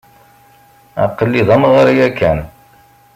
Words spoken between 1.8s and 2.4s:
yakan.